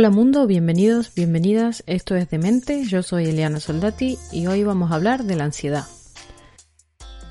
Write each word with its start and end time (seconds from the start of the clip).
Hola 0.00 0.08
mundo, 0.08 0.46
bienvenidos, 0.46 1.14
bienvenidas. 1.14 1.84
Esto 1.86 2.16
es 2.16 2.30
Demente, 2.30 2.84
yo 2.86 3.02
soy 3.02 3.26
Eliana 3.26 3.60
Soldati 3.60 4.16
y 4.32 4.46
hoy 4.46 4.64
vamos 4.64 4.90
a 4.90 4.94
hablar 4.94 5.24
de 5.24 5.36
la 5.36 5.44
ansiedad. 5.44 5.84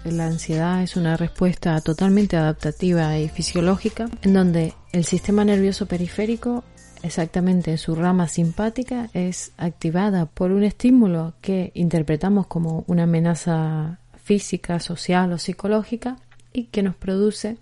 La 0.06 0.28
ansiedad 0.28 0.84
es 0.84 0.96
una 0.96 1.18
respuesta 1.18 1.82
totalmente 1.82 2.38
adaptativa 2.38 3.18
y 3.18 3.28
fisiológica 3.28 4.08
en 4.22 4.36
donde 4.36 4.76
el 4.92 5.04
sistema 5.04 5.44
nervioso 5.44 5.88
periférico, 5.88 6.64
exactamente 7.02 7.72
en 7.72 7.80
su 7.80 7.96
rama 7.96 8.28
simpática, 8.28 9.10
es 9.16 9.52
activada 9.58 10.28
por 10.28 10.52
un 10.52 10.64
estímulo 10.64 11.34
que 11.42 11.72
interpretamos 11.74 12.46
como 12.46 12.84
una 12.86 13.06
amenaza 13.06 13.98
física, 14.16 14.80
social 14.80 15.34
o 15.34 15.40
psicológica 15.40 16.18
y 16.54 16.66
que 16.66 16.84
nos 16.84 16.96
produce 16.96 17.58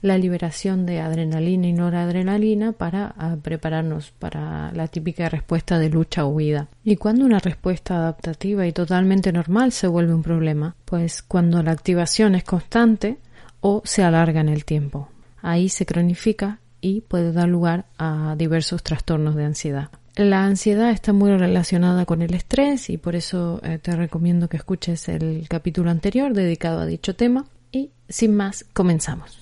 la 0.00 0.18
liberación 0.18 0.84
de 0.84 1.00
adrenalina 1.00 1.68
y 1.68 1.72
noradrenalina 1.72 2.72
para 2.72 3.14
ah, 3.16 3.36
prepararnos 3.40 4.10
para 4.10 4.72
la 4.72 4.88
típica 4.88 5.28
respuesta 5.28 5.78
de 5.78 5.90
lucha 5.90 6.24
o 6.24 6.28
huida. 6.28 6.68
¿Y 6.84 6.96
cuando 6.96 7.24
una 7.24 7.38
respuesta 7.38 7.96
adaptativa 7.96 8.66
y 8.66 8.72
totalmente 8.72 9.32
normal 9.32 9.72
se 9.72 9.86
vuelve 9.86 10.14
un 10.14 10.22
problema? 10.22 10.74
Pues 10.84 11.22
cuando 11.22 11.62
la 11.62 11.70
activación 11.70 12.34
es 12.34 12.44
constante 12.44 13.18
o 13.60 13.82
se 13.84 14.02
alarga 14.02 14.40
en 14.40 14.48
el 14.48 14.64
tiempo. 14.64 15.08
Ahí 15.40 15.68
se 15.68 15.86
cronifica 15.86 16.58
y 16.80 17.02
puede 17.02 17.32
dar 17.32 17.48
lugar 17.48 17.86
a 17.96 18.34
diversos 18.36 18.82
trastornos 18.82 19.36
de 19.36 19.44
ansiedad. 19.44 19.90
La 20.16 20.44
ansiedad 20.44 20.90
está 20.90 21.14
muy 21.14 21.30
relacionada 21.30 22.04
con 22.04 22.20
el 22.20 22.34
estrés 22.34 22.90
y 22.90 22.98
por 22.98 23.16
eso 23.16 23.60
eh, 23.62 23.78
te 23.78 23.96
recomiendo 23.96 24.48
que 24.48 24.58
escuches 24.58 25.08
el 25.08 25.46
capítulo 25.48 25.90
anterior 25.90 26.34
dedicado 26.34 26.80
a 26.80 26.86
dicho 26.86 27.16
tema. 27.16 27.46
Y 27.72 27.90
sin 28.08 28.36
más, 28.36 28.64
comenzamos. 28.72 29.41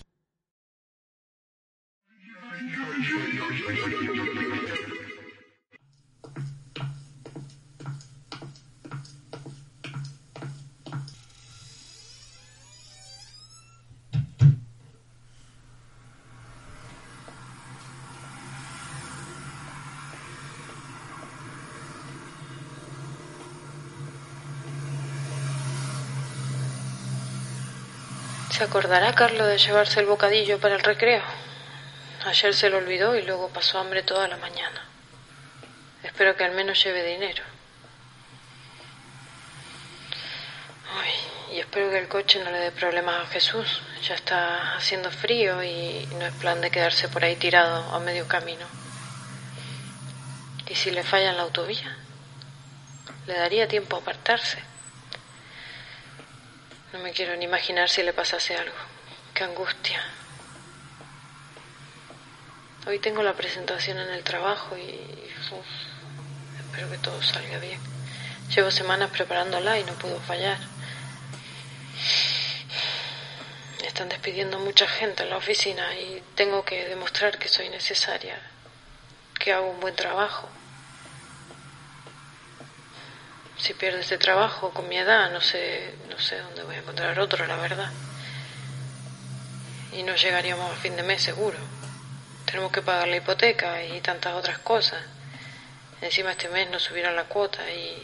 ¿Se 28.61 28.64
acordará 28.64 29.14
Carlos 29.14 29.47
de 29.47 29.56
llevarse 29.56 30.00
el 30.00 30.05
bocadillo 30.05 30.61
para 30.61 30.75
el 30.75 30.83
recreo? 30.83 31.22
Ayer 32.27 32.53
se 32.53 32.69
lo 32.69 32.77
olvidó 32.77 33.16
y 33.16 33.22
luego 33.22 33.48
pasó 33.48 33.78
hambre 33.78 34.03
toda 34.03 34.28
la 34.28 34.36
mañana. 34.36 34.84
Espero 36.03 36.36
que 36.36 36.44
al 36.44 36.53
menos 36.53 36.84
lleve 36.84 37.03
dinero. 37.03 37.42
Ay, 40.94 41.56
y 41.56 41.61
espero 41.61 41.88
que 41.88 42.00
el 42.00 42.08
coche 42.08 42.44
no 42.44 42.50
le 42.50 42.58
dé 42.58 42.70
problemas 42.70 43.22
a 43.22 43.27
Jesús. 43.28 43.81
Ya 44.06 44.14
está 44.14 44.77
haciendo 44.77 45.11
frío 45.11 45.62
y 45.62 46.06
no 46.19 46.27
es 46.27 46.34
plan 46.34 46.61
de 46.61 46.70
quedarse 46.70 47.08
por 47.08 47.25
ahí 47.25 47.36
tirado 47.36 47.94
a 47.94 47.98
medio 47.98 48.28
camino. 48.28 48.66
¿Y 50.69 50.75
si 50.75 50.91
le 50.91 51.03
falla 51.03 51.31
en 51.31 51.38
la 51.38 51.44
autovía? 51.44 51.97
Le 53.27 53.38
daría 53.38 53.66
tiempo 53.66 53.97
a 53.97 54.00
apartarse. 54.00 54.70
No 56.93 56.99
me 56.99 57.13
quiero 57.13 57.37
ni 57.37 57.45
imaginar 57.45 57.89
si 57.89 58.03
le 58.03 58.13
pasase 58.13 58.57
algo. 58.57 58.75
Qué 59.33 59.45
angustia. 59.45 60.03
Hoy 62.85 62.99
tengo 62.99 63.23
la 63.23 63.35
presentación 63.35 63.99
en 63.99 64.11
el 64.11 64.25
trabajo 64.25 64.77
y 64.77 64.99
espero 66.59 66.91
que 66.91 66.99
todo 66.99 67.23
salga 67.23 67.59
bien. 67.59 67.81
Llevo 68.53 68.73
semanas 68.73 69.11
preparándola 69.11 69.79
y 69.79 69.84
no 69.84 69.93
puedo 69.95 70.19
fallar. 70.21 70.59
Están 73.84 74.09
despidiendo 74.09 74.59
mucha 74.59 74.89
gente 74.89 75.23
en 75.23 75.31
la 75.31 75.37
oficina 75.37 75.95
y 75.95 76.21
tengo 76.34 76.65
que 76.65 76.89
demostrar 76.89 77.39
que 77.39 77.49
soy 77.49 77.69
necesaria, 77.69 78.37
que 79.39 79.53
hago 79.53 79.71
un 79.71 79.79
buen 79.79 79.95
trabajo. 79.95 80.49
Si 83.60 83.75
pierdo 83.75 83.98
este 83.98 84.16
trabajo 84.16 84.71
con 84.71 84.88
mi 84.88 84.97
edad, 84.97 85.31
no 85.31 85.43
sé, 85.43 85.94
no 86.09 86.19
sé 86.19 86.38
dónde 86.38 86.62
voy 86.62 86.76
a 86.76 86.78
encontrar 86.78 87.21
otro, 87.21 87.47
la 87.47 87.56
verdad. 87.56 87.91
Y 89.93 90.03
no 90.03 90.16
llegaríamos 90.16 90.72
a 90.72 90.76
fin 90.76 90.97
de 90.97 91.03
mes 91.03 91.22
seguro. 91.22 91.59
Tenemos 92.47 92.72
que 92.72 92.81
pagar 92.81 93.09
la 93.09 93.16
hipoteca 93.16 93.84
y 93.84 94.00
tantas 94.00 94.32
otras 94.32 94.59
cosas. 94.60 95.04
Encima 96.00 96.31
este 96.31 96.49
mes 96.49 96.70
nos 96.70 96.82
subieron 96.82 97.15
la 97.15 97.25
cuota 97.25 97.70
y... 97.70 98.03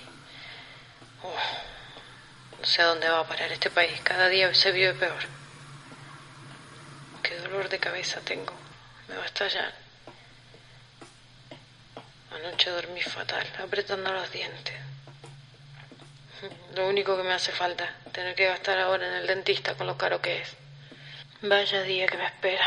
Oh, 1.22 2.59
no 2.61 2.66
sé 2.66 2.83
a 2.83 2.87
dónde 2.87 3.09
va 3.09 3.21
a 3.21 3.27
parar 3.27 3.50
este 3.50 3.71
país. 3.71 3.99
Cada 4.03 4.28
día 4.28 4.53
se 4.55 4.72
vive 4.72 4.93
peor. 4.93 5.22
Qué 7.22 7.34
dolor 7.39 7.71
de 7.71 7.78
cabeza 7.78 8.21
tengo. 8.21 8.53
Me 9.09 9.16
va 9.16 9.22
a 9.22 9.27
estallar. 9.27 9.72
Anoche 12.31 12.69
dormí 12.69 13.00
fatal, 13.00 13.47
apretando 13.59 14.12
los 14.12 14.31
dientes. 14.31 14.75
Lo 16.75 16.89
único 16.89 17.17
que 17.17 17.23
me 17.23 17.33
hace 17.33 17.53
falta, 17.53 17.85
tener 18.13 18.35
que 18.35 18.47
gastar 18.47 18.79
ahora 18.79 19.09
en 19.09 19.15
el 19.23 19.27
dentista 19.27 19.75
con 19.75 19.87
lo 19.87 19.97
caro 19.97 20.21
que 20.21 20.43
es. 20.43 20.57
Vaya 21.43 21.83
día 21.83 22.07
que 22.07 22.17
me 22.17 22.27
espera. 22.27 22.65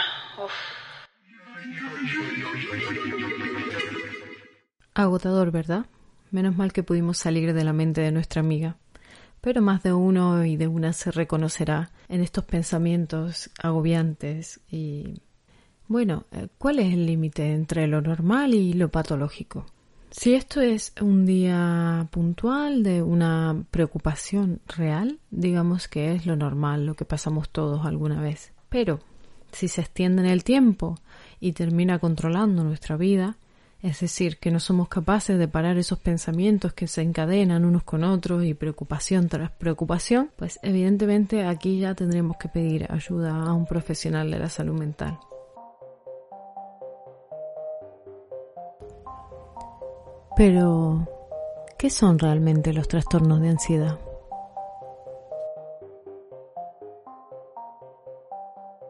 Agotador, 4.93 5.51
¿verdad? 5.51 5.85
Menos 6.31 6.55
mal 6.55 6.73
que 6.73 6.83
pudimos 6.83 7.17
salir 7.17 7.53
de 7.53 7.63
la 7.63 7.73
mente 7.73 8.01
de 8.01 8.11
nuestra 8.11 8.41
amiga. 8.41 8.77
Pero 9.41 9.61
más 9.61 9.83
de 9.83 9.93
uno 9.93 10.43
y 10.45 10.57
de 10.57 10.67
una 10.67 10.93
se 10.93 11.11
reconocerá 11.11 11.91
en 12.09 12.21
estos 12.21 12.45
pensamientos 12.45 13.49
agobiantes 13.61 14.59
y... 14.69 15.21
Bueno, 15.87 16.25
¿cuál 16.59 16.77
es 16.77 16.93
el 16.93 17.07
límite 17.07 17.51
entre 17.51 17.87
lo 17.87 17.99
normal 18.01 18.53
y 18.53 18.73
lo 18.73 18.89
patológico? 18.89 19.65
Si 20.11 20.35
esto 20.35 20.61
es 20.61 20.93
un 21.01 21.25
día 21.25 21.98
puntual 22.09 22.83
de 22.83 23.01
una 23.01 23.63
preocupación 23.71 24.61
real, 24.67 25.19
digamos 25.31 25.87
que 25.87 26.13
es 26.13 26.25
lo 26.25 26.35
normal, 26.35 26.85
lo 26.85 26.95
que 26.95 27.05
pasamos 27.05 27.49
todos 27.49 27.85
alguna 27.85 28.21
vez. 28.21 28.51
Pero 28.69 28.99
si 29.51 29.67
se 29.67 29.81
extiende 29.81 30.21
en 30.21 30.29
el 30.29 30.43
tiempo 30.43 30.99
y 31.39 31.53
termina 31.53 31.99
controlando 31.99 32.63
nuestra 32.63 32.97
vida, 32.97 33.37
es 33.81 34.01
decir, 34.01 34.39
que 34.39 34.51
no 34.51 34.59
somos 34.59 34.89
capaces 34.89 35.39
de 35.39 35.47
parar 35.47 35.77
esos 35.77 35.99
pensamientos 35.99 36.73
que 36.73 36.87
se 36.87 37.01
encadenan 37.01 37.63
unos 37.63 37.83
con 37.83 38.03
otros 38.03 38.43
y 38.43 38.53
preocupación 38.53 39.29
tras 39.29 39.51
preocupación, 39.51 40.31
pues 40.35 40.59
evidentemente 40.63 41.45
aquí 41.45 41.79
ya 41.79 41.95
tendremos 41.95 42.35
que 42.37 42.49
pedir 42.49 42.85
ayuda 42.91 43.41
a 43.41 43.53
un 43.53 43.65
profesional 43.65 44.29
de 44.29 44.39
la 44.39 44.49
salud 44.49 44.77
mental. 44.77 45.17
Pero, 50.35 51.07
¿qué 51.79 51.89
son 51.89 52.19
realmente 52.19 52.73
los 52.73 52.89
trastornos 52.89 53.39
de 53.39 53.47
ansiedad? 53.47 53.97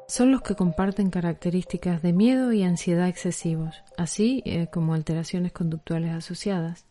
Son 0.07 0.31
los 0.31 0.41
que 0.41 0.55
comparten 0.55 1.11
características 1.11 2.01
de 2.01 2.13
miedo 2.13 2.51
y 2.51 2.63
ansiedad 2.63 3.07
excesivos, 3.07 3.83
así 3.95 4.41
eh, 4.44 4.69
como 4.73 4.95
alteraciones 4.95 5.51
conductuales 5.51 6.11
asociadas. 6.11 6.88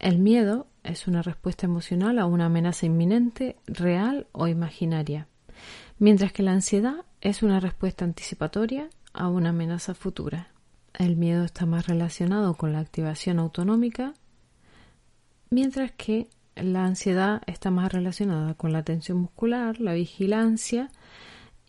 El 0.00 0.18
miedo 0.18 0.66
es 0.82 1.06
una 1.06 1.22
respuesta 1.22 1.66
emocional 1.66 2.18
a 2.18 2.26
una 2.26 2.46
amenaza 2.46 2.86
inminente, 2.86 3.54
real 3.66 4.26
o 4.32 4.48
imaginaria, 4.48 5.28
mientras 6.00 6.32
que 6.32 6.42
la 6.42 6.50
ansiedad 6.50 7.04
es 7.20 7.44
una 7.44 7.60
respuesta 7.60 8.04
anticipatoria 8.04 8.90
a 9.12 9.28
una 9.28 9.50
amenaza 9.50 9.94
futura. 9.94 10.48
El 10.92 11.16
miedo 11.16 11.44
está 11.44 11.66
más 11.66 11.86
relacionado 11.86 12.54
con 12.54 12.72
la 12.72 12.80
activación 12.80 13.38
autonómica, 13.38 14.14
mientras 15.50 15.92
que 15.92 16.28
la 16.56 16.84
ansiedad 16.84 17.42
está 17.46 17.70
más 17.70 17.92
relacionada 17.92 18.54
con 18.54 18.72
la 18.72 18.82
tensión 18.82 19.18
muscular, 19.18 19.80
la 19.80 19.94
vigilancia, 19.94 20.90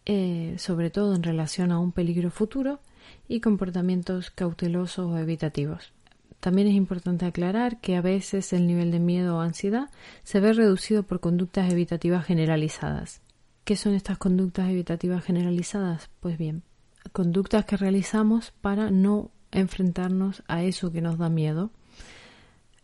eh, 0.06 0.56
sobre 0.58 0.90
todo 0.90 1.16
en 1.16 1.24
relación 1.24 1.72
a 1.72 1.80
un 1.80 1.92
peligro 1.92 2.32
futuro, 2.32 2.80
y 3.28 3.42
comportamientos 3.42 4.32
cautelosos 4.32 5.12
o 5.12 5.18
evitativos. 5.18 5.94
También 6.40 6.68
es 6.68 6.76
importante 6.76 7.26
aclarar 7.26 7.82
que 7.82 7.96
a 7.98 8.02
veces 8.02 8.54
el 8.54 8.66
nivel 8.66 8.92
de 8.92 9.00
miedo 9.00 9.38
o 9.38 9.42
ansiedad 9.42 9.90
se 10.24 10.40
ve 10.40 10.54
reducido 10.54 11.04
por 11.04 11.20
conductas 11.20 11.72
evitativas 11.72 12.26
generalizadas. 12.26 13.22
¿Qué 13.66 13.76
son 13.76 13.94
estas 13.94 14.18
conductas 14.18 14.70
evitativas 14.70 15.24
generalizadas? 15.24 16.10
Pues 16.22 16.38
bien, 16.38 16.64
conductas 17.12 17.66
que 17.66 17.78
realizamos 17.78 18.52
para 18.62 18.90
no 18.90 19.32
enfrentarnos 19.52 20.44
a 20.48 20.64
eso 20.64 20.92
que 20.92 21.02
nos 21.02 21.18
da 21.18 21.30
miedo. 21.30 21.72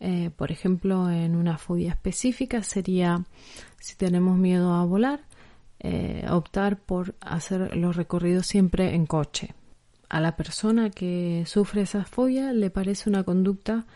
Eh, 0.00 0.30
por 0.36 0.52
ejemplo, 0.52 1.10
en 1.10 1.36
una 1.36 1.58
fobia 1.58 1.90
específica 1.90 2.62
sería 2.62 3.24
si 3.78 3.96
tenemos 3.96 4.36
miedo 4.36 4.72
a 4.72 4.84
volar, 4.84 5.20
eh, 5.78 6.26
optar 6.30 6.78
por 6.78 7.14
hacer 7.20 7.76
los 7.76 7.96
recorridos 7.96 8.46
siempre 8.46 8.94
en 8.94 9.06
coche. 9.06 9.54
a 10.08 10.20
la 10.20 10.36
persona 10.36 10.90
que 10.90 11.42
sufre 11.46 11.82
esa 11.82 12.04
fobia 12.04 12.52
le 12.52 12.70
parece 12.70 13.10
una 13.10 13.24
conducta 13.24 13.86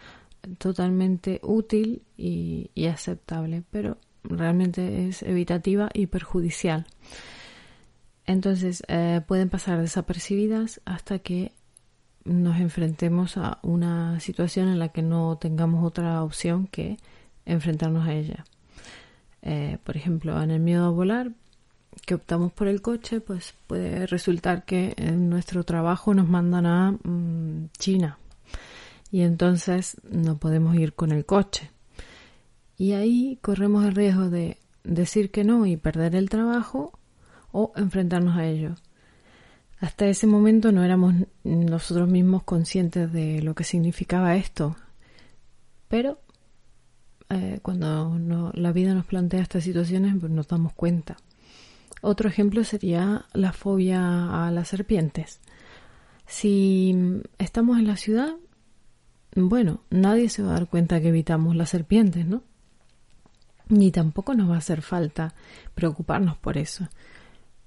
totalmente 0.58 1.40
útil 1.42 2.02
y, 2.16 2.70
aceptable, 2.86 3.62
pero 3.70 3.98
realmente 4.24 5.08
es 5.08 5.22
evitativa 5.22 5.88
y 5.94 6.06
perjudicial. 6.06 6.86
Entonces 8.26 8.82
eh, 8.88 9.20
pueden 9.26 9.50
pasar 9.50 9.80
desapercibidas 9.80 10.80
hasta 10.84 11.20
que 11.20 11.52
nos 12.24 12.60
enfrentemos 12.60 13.36
a 13.36 13.58
una 13.62 14.20
situación 14.20 14.68
en 14.68 14.78
la 14.78 14.90
que 14.90 15.02
no 15.02 15.38
tengamos 15.38 15.84
otra 15.84 16.22
opción 16.22 16.66
que 16.66 16.98
enfrentarnos 17.46 18.06
a 18.06 18.14
ella. 18.14 18.44
Eh, 19.42 19.78
por 19.84 19.96
ejemplo, 19.96 20.40
en 20.42 20.50
el 20.50 20.60
miedo 20.60 20.84
a 20.84 20.90
volar, 20.90 21.32
que 22.06 22.14
optamos 22.14 22.52
por 22.52 22.68
el 22.68 22.82
coche, 22.82 23.20
pues 23.20 23.54
puede 23.66 24.06
resultar 24.06 24.64
que 24.64 24.94
en 24.96 25.28
nuestro 25.28 25.64
trabajo 25.64 26.14
nos 26.14 26.28
mandan 26.28 26.66
a 26.66 26.92
mm, 26.92 27.70
China 27.78 28.18
y 29.10 29.22
entonces 29.22 29.96
no 30.08 30.38
podemos 30.38 30.76
ir 30.76 30.94
con 30.94 31.10
el 31.10 31.24
coche. 31.24 31.70
Y 32.76 32.92
ahí 32.92 33.38
corremos 33.42 33.84
el 33.84 33.94
riesgo 33.94 34.30
de 34.30 34.56
decir 34.84 35.30
que 35.30 35.44
no 35.44 35.66
y 35.66 35.76
perder 35.76 36.14
el 36.14 36.30
trabajo 36.30 36.98
o 37.52 37.72
enfrentarnos 37.76 38.36
a 38.36 38.46
ello. 38.46 38.76
Hasta 39.80 40.06
ese 40.06 40.26
momento 40.26 40.72
no 40.72 40.84
éramos 40.84 41.14
nosotros 41.42 42.08
mismos 42.08 42.42
conscientes 42.42 43.10
de 43.12 43.40
lo 43.40 43.54
que 43.54 43.64
significaba 43.64 44.36
esto, 44.36 44.76
pero 45.88 46.20
eh, 47.30 47.60
cuando 47.62 48.52
la 48.54 48.72
vida 48.72 48.92
nos 48.92 49.06
plantea 49.06 49.40
estas 49.40 49.64
situaciones 49.64 50.14
pues 50.20 50.30
nos 50.30 50.48
damos 50.48 50.74
cuenta. 50.74 51.16
Otro 52.02 52.28
ejemplo 52.28 52.62
sería 52.62 53.24
la 53.32 53.52
fobia 53.52 54.46
a 54.46 54.50
las 54.50 54.68
serpientes. 54.68 55.40
Si 56.26 56.94
estamos 57.38 57.78
en 57.78 57.86
la 57.86 57.96
ciudad, 57.96 58.36
bueno, 59.34 59.82
nadie 59.90 60.28
se 60.28 60.42
va 60.42 60.50
a 60.50 60.54
dar 60.54 60.68
cuenta 60.68 61.00
que 61.00 61.08
evitamos 61.08 61.56
las 61.56 61.70
serpientes, 61.70 62.26
¿no? 62.26 62.42
Ni 63.68 63.92
tampoco 63.92 64.34
nos 64.34 64.50
va 64.50 64.56
a 64.56 64.58
hacer 64.58 64.82
falta 64.82 65.34
preocuparnos 65.74 66.36
por 66.36 66.58
eso. 66.58 66.88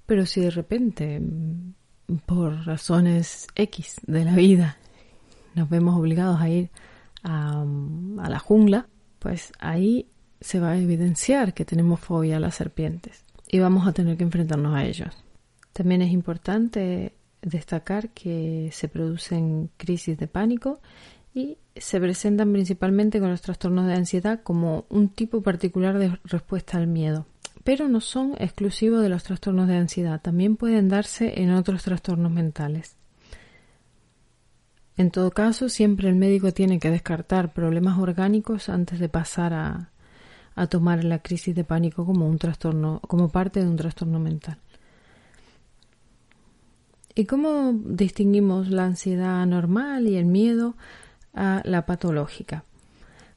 Pero 0.06 0.26
si 0.26 0.40
de 0.40 0.50
repente, 0.50 1.20
por 2.18 2.66
razones 2.66 3.46
X 3.54 4.00
de 4.06 4.24
la 4.24 4.34
vida, 4.34 4.78
nos 5.54 5.68
vemos 5.68 5.98
obligados 5.98 6.40
a 6.40 6.48
ir 6.48 6.70
a, 7.22 7.64
la 8.28 8.38
jungla, 8.38 8.88
pues 9.18 9.52
ahí 9.58 10.06
se 10.40 10.60
va 10.60 10.70
a 10.70 10.78
evidenciar 10.78 11.54
que 11.54 11.64
tenemos 11.64 12.00
fobia 12.00 12.36
a 12.36 12.40
las 12.40 12.56
serpientes 12.56 13.24
y 13.48 13.58
vamos 13.58 13.86
a 13.86 13.92
tener 13.92 14.16
que 14.16 14.24
enfrentarnos 14.24 14.74
a 14.74 14.84
ellos. 14.84 15.14
También 15.72 16.02
es 16.02 16.12
importante 16.12 17.14
destacar 17.40 18.10
que 18.10 18.70
se 18.72 18.88
producen 18.88 19.70
crisis 19.76 20.18
de 20.18 20.28
pánico 20.28 20.80
y 21.34 21.58
se 21.76 22.00
presentan 22.00 22.52
principalmente 22.52 23.20
con 23.20 23.30
los 23.30 23.42
trastornos 23.42 23.86
de 23.86 23.94
ansiedad 23.94 24.42
como 24.42 24.84
un 24.88 25.08
tipo 25.08 25.42
particular 25.42 25.98
de 25.98 26.18
respuesta 26.24 26.78
al 26.78 26.86
miedo. 26.86 27.26
Pero 27.64 27.88
no 27.88 28.00
son 28.00 28.34
exclusivos 28.38 29.02
de 29.02 29.08
los 29.08 29.24
trastornos 29.24 29.68
de 29.68 29.76
ansiedad, 29.76 30.20
también 30.20 30.56
pueden 30.56 30.88
darse 30.88 31.40
en 31.40 31.50
otros 31.50 31.82
trastornos 31.82 32.30
mentales. 32.30 32.96
En 34.96 35.10
todo 35.10 35.30
caso, 35.32 35.68
siempre 35.68 36.08
el 36.08 36.14
médico 36.14 36.52
tiene 36.52 36.78
que 36.78 36.90
descartar 36.90 37.52
problemas 37.52 37.98
orgánicos 37.98 38.68
antes 38.68 39.00
de 39.00 39.08
pasar 39.08 39.52
a, 39.54 39.90
tomar 40.68 41.02
la 41.02 41.18
crisis 41.18 41.54
de 41.54 41.64
pánico 41.64 42.06
como 42.06 42.28
un 42.28 42.38
trastorno, 42.38 43.00
como 43.08 43.28
parte 43.28 43.60
de 43.60 43.66
un 43.66 43.76
trastorno 43.76 44.20
mental. 44.20 44.58
¿Y 47.16 47.24
cómo 47.24 47.72
distinguimos 47.72 48.68
la 48.68 48.84
ansiedad 48.84 49.44
normal 49.46 50.06
y 50.06 50.16
el 50.16 50.26
miedo 50.26 50.76
a 51.32 51.60
la 51.64 51.86
patológica? 51.86 52.64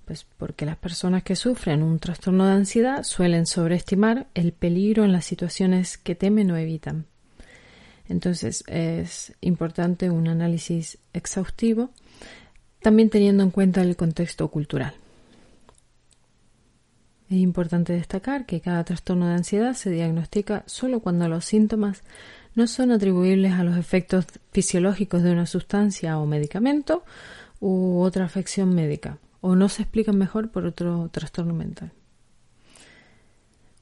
Pues 0.07 0.25
porque 0.37 0.65
las 0.65 0.77
personas 0.77 1.23
que 1.23 1.35
sufren 1.35 1.83
un 1.83 1.99
trastorno 1.99 2.45
de 2.45 2.53
ansiedad 2.53 3.03
suelen 3.03 3.45
sobreestimar 3.45 4.27
el 4.35 4.53
peligro 4.53 5.03
en 5.03 5.11
las 5.11 5.25
situaciones 5.25 5.97
que 5.97 6.15
temen 6.15 6.49
o 6.49 6.55
evitan. 6.55 7.07
Entonces 8.07 8.63
es 8.67 9.33
importante 9.41 10.09
un 10.09 10.29
análisis 10.29 10.97
exhaustivo, 11.11 11.89
también 12.81 13.09
teniendo 13.09 13.43
en 13.43 13.51
cuenta 13.51 13.81
el 13.81 13.97
contexto 13.97 14.47
cultural. 14.47 14.93
Es 17.29 17.35
importante 17.35 17.91
destacar 17.91 18.45
que 18.45 18.61
cada 18.61 18.85
trastorno 18.85 19.27
de 19.27 19.33
ansiedad 19.33 19.73
se 19.73 19.89
diagnostica 19.89 20.63
solo 20.67 21.01
cuando 21.01 21.27
los 21.27 21.43
síntomas 21.43 22.03
no 22.55 22.67
son 22.67 22.91
atribuibles 22.93 23.51
a 23.51 23.65
los 23.65 23.75
efectos 23.75 24.25
fisiológicos 24.53 25.21
de 25.21 25.33
una 25.33 25.47
sustancia 25.47 26.17
o 26.17 26.25
medicamento 26.25 27.03
u 27.59 27.99
otra 27.99 28.23
afección 28.23 28.73
médica, 28.73 29.17
o 29.41 29.55
no 29.55 29.69
se 29.69 29.83
explican 29.83 30.17
mejor 30.17 30.49
por 30.49 30.65
otro 30.65 31.09
trastorno 31.11 31.53
mental. 31.53 31.91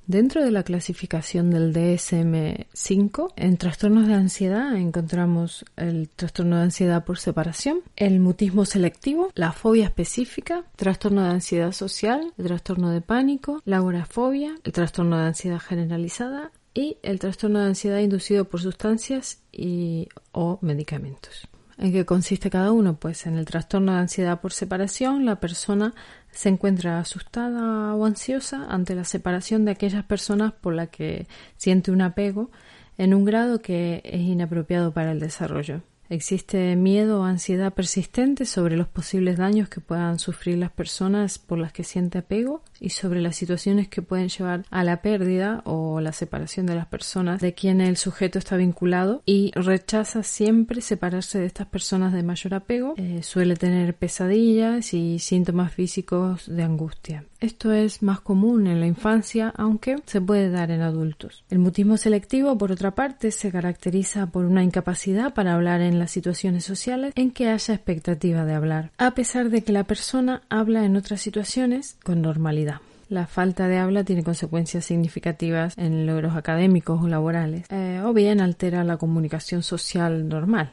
Dentro 0.07 0.43
de 0.43 0.51
la 0.51 0.61
clasificación 0.61 1.49
del 1.49 1.73
DSM-5, 1.73 3.33
en 3.35 3.57
trastornos 3.57 4.07
de 4.07 4.13
ansiedad 4.13 4.75
encontramos 4.75 5.65
el 5.77 6.09
trastorno 6.09 6.57
de 6.57 6.63
ansiedad 6.63 7.03
por 7.05 7.17
separación, 7.17 7.79
el 7.95 8.19
mutismo 8.19 8.65
selectivo, 8.65 9.31
la 9.33 9.51
fobia 9.51 9.85
específica, 9.85 10.63
trastorno 10.75 11.23
de 11.23 11.29
ansiedad 11.29 11.71
social, 11.71 12.33
el 12.37 12.45
trastorno 12.45 12.91
de 12.91 13.01
pánico, 13.01 13.63
la 13.65 13.77
agorafobia, 13.77 14.53
el 14.63 14.73
trastorno 14.73 15.17
de 15.17 15.25
ansiedad 15.25 15.59
generalizada 15.59 16.51
y 16.75 16.97
el 17.01 17.17
trastorno 17.17 17.59
de 17.59 17.65
ansiedad 17.65 17.97
inducido 17.97 18.45
por 18.45 18.61
sustancias 18.61 19.41
y 19.51 20.07
o 20.33 20.59
medicamentos. 20.61 21.47
¿En 21.77 21.91
qué 21.91 22.05
consiste 22.05 22.49
cada 22.49 22.71
uno? 22.71 22.97
Pues 22.97 23.25
en 23.25 23.35
el 23.37 23.45
trastorno 23.45 23.91
de 23.93 23.99
ansiedad 23.99 24.39
por 24.39 24.53
separación, 24.53 25.25
la 25.25 25.39
persona 25.39 25.93
se 26.31 26.49
encuentra 26.49 26.99
asustada 26.99 27.93
o 27.95 28.05
ansiosa 28.05 28.65
ante 28.69 28.95
la 28.95 29.03
separación 29.03 29.65
de 29.65 29.71
aquellas 29.71 30.05
personas 30.05 30.53
por 30.53 30.73
las 30.73 30.89
que 30.89 31.27
siente 31.57 31.91
un 31.91 32.01
apego 32.01 32.49
en 32.97 33.13
un 33.13 33.25
grado 33.25 33.61
que 33.61 34.01
es 34.05 34.21
inapropiado 34.21 34.93
para 34.93 35.11
el 35.11 35.19
desarrollo. 35.19 35.81
Existe 36.09 36.75
miedo 36.75 37.21
o 37.21 37.23
ansiedad 37.23 37.73
persistente 37.73 38.45
sobre 38.45 38.77
los 38.77 38.87
posibles 38.87 39.37
daños 39.37 39.69
que 39.69 39.81
puedan 39.81 40.19
sufrir 40.19 40.57
las 40.57 40.71
personas 40.71 41.39
por 41.39 41.57
las 41.57 41.73
que 41.73 41.83
siente 41.83 42.19
apego 42.19 42.61
y 42.79 42.89
sobre 42.89 43.21
las 43.21 43.35
situaciones 43.35 43.87
que 43.87 44.01
pueden 44.01 44.29
llevar 44.29 44.65
a 44.69 44.83
la 44.83 45.01
pérdida 45.01 45.61
o 45.65 45.99
la 46.01 46.11
separación 46.11 46.65
de 46.65 46.75
las 46.75 46.85
personas 46.87 47.41
de 47.41 47.53
quien 47.53 47.81
el 47.81 47.97
sujeto 47.97 48.39
está 48.39 48.57
vinculado 48.57 49.21
y 49.25 49.51
rechaza 49.55 50.23
siempre 50.23 50.81
separarse 50.81 51.39
de 51.39 51.45
estas 51.45 51.67
personas 51.67 52.13
de 52.13 52.23
mayor 52.23 52.53
apego. 52.53 52.93
Eh, 52.97 53.21
suele 53.23 53.55
tener 53.55 53.95
pesadillas 53.95 54.93
y 54.93 55.19
síntomas 55.19 55.73
físicos 55.73 56.45
de 56.47 56.63
angustia. 56.63 57.25
Esto 57.45 57.71
es 57.73 58.01
más 58.01 58.21
común 58.21 58.65
en 58.65 58.79
la 58.79 58.87
infancia, 58.87 59.53
aunque 59.55 59.97
se 60.07 60.19
puede 60.19 60.49
dar 60.49 60.71
en 60.71 60.81
adultos. 60.81 61.43
El 61.51 61.59
mutismo 61.59 61.95
selectivo, 61.95 62.57
por 62.57 62.71
otra 62.71 62.95
parte, 62.95 63.29
se 63.29 63.51
caracteriza 63.51 64.25
por 64.25 64.45
una 64.45 64.63
incapacidad 64.63 65.31
para 65.31 65.53
hablar 65.53 65.81
en 65.81 65.99
las 65.99 66.09
situaciones 66.09 66.65
sociales 66.65 67.13
en 67.15 67.29
que 67.29 67.49
haya 67.49 67.75
expectativa 67.75 68.45
de 68.45 68.55
hablar, 68.55 68.89
a 68.97 69.11
pesar 69.11 69.51
de 69.51 69.63
que 69.63 69.73
la 69.73 69.83
persona 69.83 70.41
habla 70.49 70.85
en 70.85 70.95
otras 70.95 71.21
situaciones 71.21 71.97
con 72.03 72.23
normalidad. 72.23 72.81
La 73.09 73.27
falta 73.27 73.67
de 73.67 73.77
habla 73.77 74.03
tiene 74.03 74.23
consecuencias 74.23 74.83
significativas 74.83 75.77
en 75.77 76.07
logros 76.07 76.35
académicos 76.35 77.03
o 77.03 77.07
laborales, 77.07 77.67
eh, 77.69 78.01
o 78.03 78.11
bien 78.11 78.41
altera 78.41 78.83
la 78.83 78.97
comunicación 78.97 79.61
social 79.61 80.27
normal. 80.27 80.71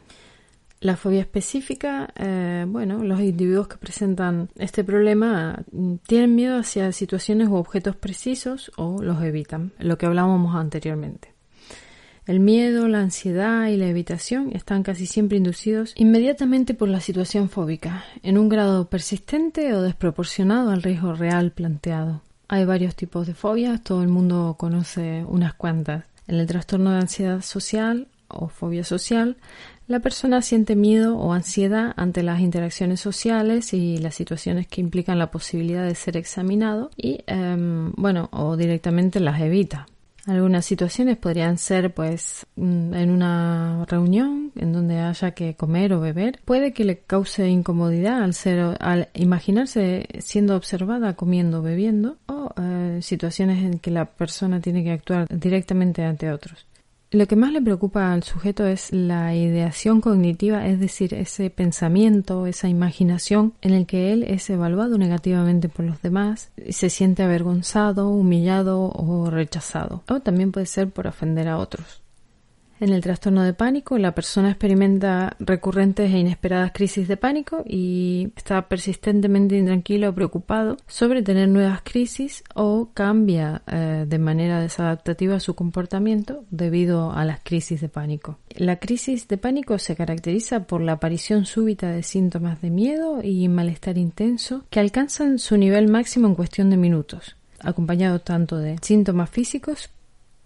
La 0.82 0.96
fobia 0.96 1.20
específica, 1.20 2.12
eh, 2.16 2.64
bueno, 2.66 3.04
los 3.04 3.20
individuos 3.20 3.68
que 3.68 3.76
presentan 3.76 4.48
este 4.56 4.82
problema 4.82 5.62
mm, 5.70 5.94
tienen 6.08 6.34
miedo 6.34 6.58
hacia 6.58 6.90
situaciones 6.90 7.46
u 7.46 7.54
objetos 7.54 7.94
precisos 7.94 8.72
o 8.76 9.00
los 9.00 9.22
evitan, 9.22 9.70
lo 9.78 9.96
que 9.96 10.06
hablábamos 10.06 10.56
anteriormente. 10.56 11.32
El 12.26 12.40
miedo, 12.40 12.88
la 12.88 12.98
ansiedad 12.98 13.68
y 13.68 13.76
la 13.76 13.86
evitación 13.86 14.50
están 14.54 14.82
casi 14.82 15.06
siempre 15.06 15.36
inducidos 15.36 15.92
inmediatamente 15.96 16.74
por 16.74 16.88
la 16.88 16.98
situación 16.98 17.48
fóbica, 17.48 18.04
en 18.24 18.36
un 18.36 18.48
grado 18.48 18.88
persistente 18.88 19.74
o 19.74 19.82
desproporcionado 19.82 20.70
al 20.70 20.82
riesgo 20.82 21.14
real 21.14 21.52
planteado. 21.52 22.22
Hay 22.48 22.64
varios 22.64 22.96
tipos 22.96 23.28
de 23.28 23.34
fobias, 23.34 23.84
todo 23.84 24.02
el 24.02 24.08
mundo 24.08 24.56
conoce 24.58 25.24
unas 25.28 25.54
cuantas. 25.54 26.06
En 26.26 26.40
el 26.40 26.48
trastorno 26.48 26.90
de 26.90 26.98
ansiedad 26.98 27.40
social 27.40 28.08
o 28.26 28.48
fobia 28.48 28.84
social, 28.84 29.36
la 29.86 30.00
persona 30.00 30.42
siente 30.42 30.76
miedo 30.76 31.16
o 31.18 31.32
ansiedad 31.32 31.92
ante 31.96 32.22
las 32.22 32.40
interacciones 32.40 33.00
sociales 33.00 33.74
y 33.74 33.98
las 33.98 34.14
situaciones 34.14 34.66
que 34.66 34.80
implican 34.80 35.18
la 35.18 35.30
posibilidad 35.30 35.84
de 35.84 35.94
ser 35.94 36.16
examinado 36.16 36.90
y, 36.96 37.20
em, 37.26 37.92
bueno, 37.96 38.28
o 38.32 38.56
directamente 38.56 39.20
las 39.20 39.40
evita. 39.40 39.86
Algunas 40.26 40.64
situaciones 40.64 41.16
podrían 41.16 41.58
ser, 41.58 41.92
pues, 41.92 42.46
mm, 42.54 42.94
en 42.94 43.10
una 43.10 43.84
reunión 43.88 44.52
en 44.54 44.72
donde 44.72 45.00
haya 45.00 45.32
que 45.32 45.56
comer 45.56 45.92
o 45.94 46.00
beber. 46.00 46.40
Puede 46.44 46.72
que 46.72 46.84
le 46.84 46.98
cause 47.00 47.48
incomodidad 47.48 48.22
al 48.22 48.34
ser, 48.34 48.76
al 48.80 49.08
imaginarse 49.14 50.06
siendo 50.20 50.54
observada 50.54 51.14
comiendo 51.14 51.58
o 51.58 51.62
bebiendo, 51.62 52.18
o 52.26 52.52
eh, 52.56 52.98
situaciones 53.02 53.64
en 53.64 53.80
que 53.80 53.90
la 53.90 54.04
persona 54.04 54.60
tiene 54.60 54.84
que 54.84 54.92
actuar 54.92 55.26
directamente 55.28 56.04
ante 56.04 56.30
otros. 56.30 56.66
Lo 57.12 57.26
que 57.26 57.36
más 57.36 57.52
le 57.52 57.60
preocupa 57.60 58.10
al 58.10 58.22
sujeto 58.22 58.66
es 58.66 58.90
la 58.90 59.34
ideación 59.34 60.00
cognitiva, 60.00 60.66
es 60.66 60.80
decir, 60.80 61.12
ese 61.12 61.50
pensamiento, 61.50 62.46
esa 62.46 62.70
imaginación 62.70 63.52
en 63.60 63.74
el 63.74 63.84
que 63.84 64.14
él 64.14 64.22
es 64.22 64.48
evaluado 64.48 64.96
negativamente 64.96 65.68
por 65.68 65.84
los 65.84 66.00
demás 66.00 66.50
y 66.56 66.72
se 66.72 66.88
siente 66.88 67.22
avergonzado, 67.22 68.08
humillado 68.08 68.90
o 68.94 69.28
rechazado. 69.30 70.02
O 70.08 70.20
también 70.20 70.52
puede 70.52 70.64
ser 70.64 70.88
por 70.88 71.06
ofender 71.06 71.48
a 71.48 71.58
otros. 71.58 72.01
En 72.82 72.92
el 72.92 73.00
trastorno 73.00 73.44
de 73.44 73.54
pánico, 73.54 73.96
la 73.96 74.12
persona 74.12 74.50
experimenta 74.50 75.36
recurrentes 75.38 76.12
e 76.12 76.18
inesperadas 76.18 76.72
crisis 76.72 77.06
de 77.06 77.16
pánico 77.16 77.62
y 77.64 78.32
está 78.34 78.66
persistentemente 78.66 79.56
intranquilo 79.56 80.10
o 80.10 80.12
preocupado 80.12 80.76
sobre 80.88 81.22
tener 81.22 81.48
nuevas 81.48 81.82
crisis 81.84 82.42
o 82.56 82.88
cambia 82.92 83.62
eh, 83.68 84.04
de 84.08 84.18
manera 84.18 84.60
desadaptativa 84.60 85.38
su 85.38 85.54
comportamiento 85.54 86.42
debido 86.50 87.12
a 87.12 87.24
las 87.24 87.38
crisis 87.44 87.80
de 87.80 87.88
pánico. 87.88 88.40
La 88.56 88.80
crisis 88.80 89.28
de 89.28 89.38
pánico 89.38 89.78
se 89.78 89.94
caracteriza 89.94 90.64
por 90.64 90.80
la 90.80 90.94
aparición 90.94 91.46
súbita 91.46 91.88
de 91.92 92.02
síntomas 92.02 92.60
de 92.62 92.70
miedo 92.70 93.20
y 93.22 93.46
malestar 93.46 93.96
intenso 93.96 94.64
que 94.70 94.80
alcanzan 94.80 95.38
su 95.38 95.56
nivel 95.56 95.86
máximo 95.86 96.26
en 96.26 96.34
cuestión 96.34 96.68
de 96.68 96.78
minutos, 96.78 97.36
acompañado 97.60 98.18
tanto 98.18 98.56
de 98.56 98.76
síntomas 98.82 99.30
físicos 99.30 99.88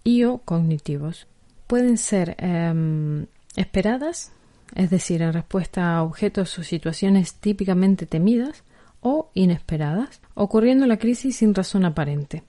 y 0.03 0.23
o 0.25 0.37
cognitivos 0.37 1.25
pueden 1.67 1.97
ser 1.97 2.35
em, 2.39 3.27
esperadas, 3.55 4.31
es 4.75 4.89
decir, 4.89 5.21
en 5.21 5.33
respuesta 5.33 5.95
a 5.95 6.03
objetos 6.03 6.57
o 6.57 6.63
situaciones 6.63 7.35
típicamente 7.35 8.05
temidas, 8.05 8.63
o 9.01 9.29
inesperadas, 9.33 10.21
ocurriendo 10.33 10.87
la 10.87 10.97
crisis 10.97 11.37
sin 11.37 11.53
razón 11.53 11.85
aparente. 11.85 12.43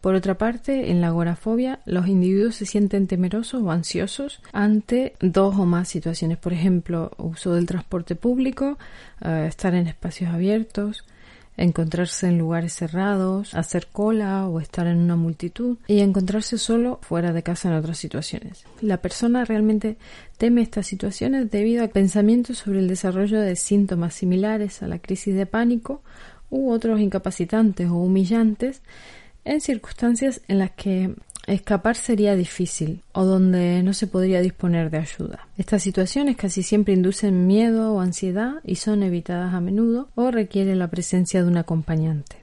Por 0.00 0.14
otra 0.14 0.38
parte, 0.38 0.90
en 0.90 1.02
la 1.02 1.08
agorafobia, 1.08 1.80
los 1.84 2.08
individuos 2.08 2.54
se 2.56 2.64
sienten 2.64 3.06
temerosos 3.06 3.62
o 3.62 3.70
ansiosos 3.70 4.40
ante 4.52 5.12
dos 5.20 5.56
o 5.58 5.66
más 5.66 5.88
situaciones, 5.88 6.38
por 6.38 6.54
ejemplo, 6.54 7.10
uso 7.18 7.54
del 7.54 7.66
transporte 7.66 8.16
público, 8.16 8.78
eh, 9.20 9.44
estar 9.46 9.74
en 9.74 9.86
espacios 9.86 10.32
abiertos, 10.32 11.04
encontrarse 11.56 12.26
en 12.26 12.38
lugares 12.38 12.74
cerrados, 12.74 13.54
hacer 13.54 13.88
cola 13.92 14.46
o 14.48 14.60
estar 14.60 14.86
en 14.86 14.98
una 14.98 15.16
multitud 15.16 15.76
y 15.86 16.00
encontrarse 16.00 16.58
solo 16.58 16.98
fuera 17.02 17.32
de 17.32 17.42
casa 17.42 17.68
en 17.68 17.74
otras 17.74 17.98
situaciones. 17.98 18.64
La 18.80 18.98
persona 18.98 19.44
realmente 19.44 19.96
teme 20.38 20.62
estas 20.62 20.86
situaciones 20.86 21.50
debido 21.50 21.84
a 21.84 21.88
pensamientos 21.88 22.58
sobre 22.58 22.78
el 22.78 22.88
desarrollo 22.88 23.40
de 23.40 23.56
síntomas 23.56 24.14
similares 24.14 24.82
a 24.82 24.88
la 24.88 24.98
crisis 24.98 25.34
de 25.34 25.46
pánico 25.46 26.02
u 26.48 26.70
otros 26.70 27.00
incapacitantes 27.00 27.88
o 27.88 27.94
humillantes 27.96 28.82
en 29.44 29.60
circunstancias 29.60 30.40
en 30.48 30.58
las 30.58 30.70
que 30.72 31.14
escapar 31.46 31.96
sería 31.96 32.36
difícil 32.36 33.02
o 33.12 33.24
donde 33.24 33.82
no 33.82 33.92
se 33.92 34.06
podría 34.06 34.40
disponer 34.40 34.90
de 34.90 34.98
ayuda. 34.98 35.48
Estas 35.56 35.82
situaciones 35.82 36.36
casi 36.36 36.62
siempre 36.62 36.94
inducen 36.94 37.46
miedo 37.46 37.92
o 37.92 38.00
ansiedad 38.00 38.54
y 38.64 38.76
son 38.76 39.02
evitadas 39.02 39.54
a 39.54 39.60
menudo 39.60 40.08
o 40.14 40.30
requieren 40.30 40.78
la 40.78 40.88
presencia 40.88 41.42
de 41.42 41.48
un 41.48 41.56
acompañante. 41.56 42.40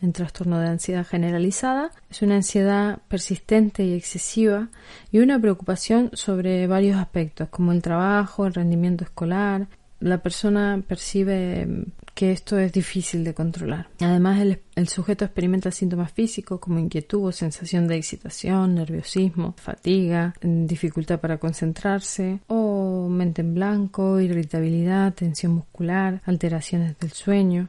El 0.00 0.12
trastorno 0.12 0.60
de 0.60 0.68
ansiedad 0.68 1.04
generalizada 1.04 1.90
es 2.08 2.22
una 2.22 2.36
ansiedad 2.36 3.00
persistente 3.08 3.84
y 3.84 3.94
excesiva 3.94 4.68
y 5.10 5.18
una 5.18 5.40
preocupación 5.40 6.10
sobre 6.12 6.68
varios 6.68 6.98
aspectos 6.98 7.48
como 7.48 7.72
el 7.72 7.82
trabajo, 7.82 8.46
el 8.46 8.54
rendimiento 8.54 9.02
escolar. 9.02 9.66
La 10.00 10.18
persona 10.18 10.82
percibe 10.86 11.86
que 12.14 12.32
esto 12.32 12.58
es 12.58 12.72
difícil 12.72 13.22
de 13.22 13.32
controlar. 13.32 13.88
Además, 14.00 14.40
el, 14.74 14.88
sujeto 14.88 15.24
experimenta 15.24 15.70
síntomas 15.70 16.10
físicos 16.12 16.58
como 16.58 16.80
inquietud 16.80 17.24
o 17.28 17.30
sensación 17.30 17.86
de 17.86 17.96
excitación, 17.96 18.74
nerviosismo, 18.74 19.54
fatiga, 19.56 20.34
dificultad 20.42 21.20
para 21.20 21.38
concentrarse 21.38 22.40
o 22.48 23.08
mente 23.08 23.42
en 23.42 23.54
blanco, 23.54 24.18
irritabilidad, 24.18 25.14
tensión 25.14 25.52
muscular, 25.52 26.20
alteraciones 26.26 26.98
del 26.98 27.12
sueño. 27.12 27.68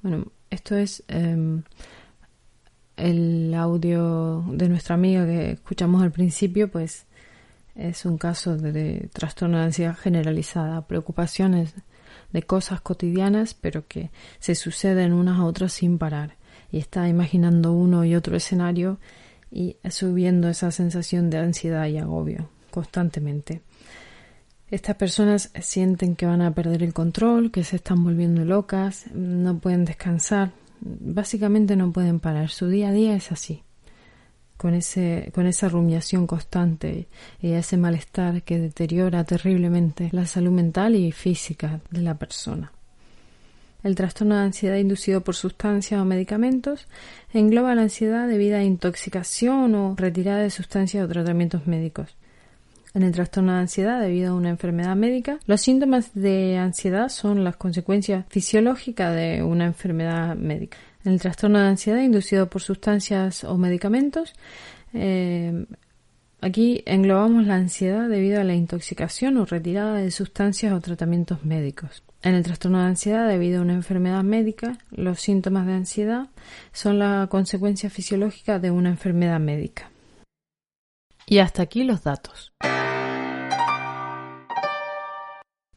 Bueno, 0.00 0.26
esto 0.48 0.74
es 0.74 1.02
em, 1.08 1.62
el 2.96 3.52
audio 3.54 4.42
de 4.52 4.68
nuestra 4.70 4.94
amiga 4.94 5.26
que 5.26 5.52
escuchamos 5.52 6.02
al 6.02 6.12
principio, 6.12 6.70
pues 6.70 7.06
es 7.74 8.04
un 8.04 8.18
caso 8.18 8.56
de 8.56 9.08
trastorno 9.12 9.58
de 9.58 9.64
ansiedad 9.64 9.96
generalizada, 9.96 10.86
preocupaciones 10.86 11.74
de 12.32 12.42
cosas 12.42 12.80
cotidianas, 12.80 13.54
pero 13.54 13.86
que 13.86 14.10
se 14.38 14.54
suceden 14.54 15.12
unas 15.12 15.38
a 15.38 15.44
otras 15.44 15.72
sin 15.72 15.98
parar. 15.98 16.36
Y 16.70 16.78
está 16.78 17.08
imaginando 17.08 17.72
uno 17.72 18.04
y 18.04 18.14
otro 18.14 18.36
escenario 18.36 18.98
y 19.50 19.76
subiendo 19.90 20.48
esa 20.48 20.70
sensación 20.70 21.28
de 21.30 21.38
ansiedad 21.38 21.86
y 21.86 21.98
agobio 21.98 22.48
constantemente. 22.70 23.60
Estas 24.70 24.96
personas 24.96 25.50
sienten 25.60 26.16
que 26.16 26.24
van 26.24 26.40
a 26.40 26.54
perder 26.54 26.82
el 26.82 26.94
control, 26.94 27.50
que 27.50 27.62
se 27.62 27.76
están 27.76 28.02
volviendo 28.02 28.42
locas, 28.46 29.04
no 29.12 29.58
pueden 29.58 29.84
descansar, 29.84 30.52
básicamente 30.80 31.76
no 31.76 31.92
pueden 31.92 32.20
parar. 32.20 32.48
Su 32.48 32.68
día 32.68 32.88
a 32.88 32.92
día 32.92 33.14
es 33.14 33.30
así 33.32 33.62
con, 34.62 34.74
ese, 34.74 35.32
con 35.34 35.48
esa 35.48 35.68
rumiación 35.68 36.28
constante 36.28 37.08
y 37.40 37.50
ese 37.50 37.76
malestar 37.76 38.42
que 38.42 38.60
deteriora 38.60 39.24
terriblemente 39.24 40.08
la 40.12 40.24
salud 40.24 40.52
mental 40.52 40.94
y 40.94 41.10
física 41.10 41.80
de 41.90 42.00
la 42.00 42.14
persona. 42.14 42.70
El 43.82 43.96
trastorno 43.96 44.36
de 44.36 44.42
ansiedad 44.42 44.76
inducido 44.76 45.22
por 45.22 45.34
sustancias 45.34 46.00
o 46.00 46.04
medicamentos 46.04 46.86
engloba 47.32 47.74
la 47.74 47.82
ansiedad 47.82 48.28
debido 48.28 48.56
a 48.56 48.62
intoxicación 48.62 49.74
o 49.74 49.96
retirada 49.96 50.42
de 50.42 50.50
sustancias 50.50 51.04
o 51.04 51.08
tratamientos 51.08 51.66
médicos. 51.66 52.14
En 52.94 53.02
el 53.02 53.10
trastorno 53.10 53.54
de 53.54 53.58
ansiedad 53.58 54.00
debido 54.00 54.30
a 54.30 54.36
una 54.36 54.50
enfermedad 54.50 54.94
médica, 54.94 55.40
los 55.46 55.60
síntomas 55.60 56.14
de 56.14 56.56
ansiedad 56.56 57.08
son 57.08 57.42
las 57.42 57.56
consecuencias 57.56 58.26
fisiológicas 58.28 59.16
de 59.16 59.42
una 59.42 59.64
enfermedad 59.64 60.36
médica. 60.36 60.78
En 61.04 61.12
el 61.12 61.20
trastorno 61.20 61.58
de 61.58 61.66
ansiedad 61.66 62.00
inducido 62.00 62.48
por 62.48 62.62
sustancias 62.62 63.44
o 63.44 63.56
medicamentos, 63.58 64.34
eh, 64.94 65.66
aquí 66.40 66.82
englobamos 66.86 67.46
la 67.46 67.56
ansiedad 67.56 68.08
debido 68.08 68.40
a 68.40 68.44
la 68.44 68.54
intoxicación 68.54 69.36
o 69.38 69.44
retirada 69.44 69.96
de 69.96 70.10
sustancias 70.10 70.72
o 70.72 70.80
tratamientos 70.80 71.44
médicos. 71.44 72.04
En 72.22 72.34
el 72.34 72.44
trastorno 72.44 72.78
de 72.78 72.86
ansiedad 72.86 73.26
debido 73.26 73.58
a 73.58 73.62
una 73.62 73.74
enfermedad 73.74 74.22
médica, 74.22 74.78
los 74.92 75.20
síntomas 75.20 75.66
de 75.66 75.72
ansiedad 75.72 76.28
son 76.72 77.00
la 77.00 77.26
consecuencia 77.28 77.90
fisiológica 77.90 78.60
de 78.60 78.70
una 78.70 78.90
enfermedad 78.90 79.40
médica. 79.40 79.90
Y 81.26 81.38
hasta 81.38 81.62
aquí 81.62 81.82
los 81.82 82.04
datos. 82.04 82.52